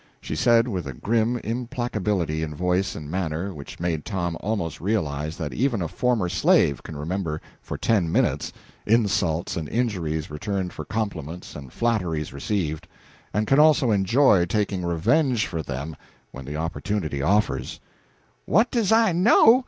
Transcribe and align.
She 0.19 0.35
said, 0.35 0.67
with 0.67 0.87
a 0.87 0.95
grim 0.95 1.37
implacability 1.43 2.41
in 2.41 2.55
voice 2.55 2.95
and 2.95 3.07
manner 3.07 3.53
which 3.53 3.79
made 3.79 4.03
Tom 4.03 4.35
almost 4.39 4.81
realize 4.81 5.37
that 5.37 5.53
even 5.53 5.79
a 5.79 5.87
former 5.87 6.27
slave 6.27 6.81
can 6.81 6.95
remember 6.97 7.39
for 7.61 7.77
ten 7.77 8.11
minutes 8.11 8.51
insults 8.87 9.55
and 9.55 9.69
injuries 9.69 10.31
returned 10.31 10.73
for 10.73 10.85
compliments 10.85 11.55
and 11.55 11.71
flatteries 11.71 12.33
received, 12.33 12.87
and 13.31 13.45
can 13.45 13.59
also 13.59 13.91
enjoy 13.91 14.45
taking 14.45 14.83
revenge 14.83 15.45
for 15.45 15.61
them 15.61 15.95
when 16.31 16.45
the 16.45 16.57
opportunity 16.57 17.21
offers: 17.21 17.79
"What 18.47 18.71
does 18.71 18.91
I 18.91 19.11
know? 19.11 19.59